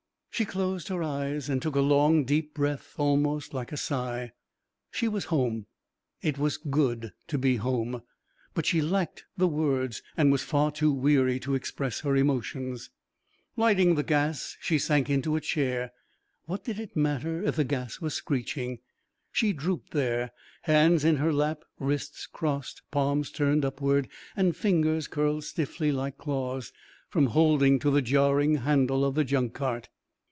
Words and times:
She 0.33 0.45
closed 0.45 0.87
her 0.87 1.03
eyes 1.03 1.49
and 1.49 1.61
took 1.61 1.75
a 1.75 1.81
long 1.81 2.23
deep 2.25 2.55
breath 2.55 2.95
almost 2.97 3.53
like 3.53 3.71
a 3.71 3.77
sigh. 3.77 4.31
She 4.89 5.07
was 5.07 5.25
home. 5.25 5.67
It 6.23 6.39
was 6.39 6.57
good 6.57 7.11
to 7.27 7.37
be 7.37 7.57
home, 7.57 8.01
but 8.55 8.65
she 8.65 8.81
lacked 8.81 9.25
the 9.37 9.47
words 9.47 10.01
and 10.17 10.31
was 10.31 10.41
far 10.41 10.71
too 10.71 10.91
weary 10.91 11.39
to 11.41 11.53
express 11.53 11.99
her 11.99 12.15
emotions. 12.15 12.89
Lighting 13.55 13.93
the 13.93 14.01
gas 14.03 14.57
she 14.59 14.79
sank 14.79 15.11
into 15.11 15.35
a 15.35 15.41
chair. 15.41 15.91
What 16.45 16.63
did 16.63 16.79
it 16.79 16.95
matter 16.95 17.43
if 17.43 17.55
the 17.55 17.63
gas 17.63 17.99
was 18.01 18.15
screeching? 18.15 18.79
She 19.31 19.53
drooped 19.53 19.91
there, 19.91 20.31
hands 20.63 21.05
in 21.05 21.17
her 21.17 21.33
lap, 21.33 21.61
wrists 21.77 22.25
crossed, 22.25 22.81
palms 22.89 23.29
turned 23.29 23.63
upward 23.63 24.07
and 24.35 24.55
fingers 24.55 25.07
curled 25.07 25.43
stiffly 25.43 25.91
like 25.91 26.17
claws 26.17 26.73
from 27.09 27.27
holding 27.27 27.77
to 27.79 27.91
the 27.91 28.01
jarring 28.01 28.55
handle 28.55 29.05
of 29.05 29.13
the 29.13 29.25
junk 29.25 29.53
cart. 29.53 29.89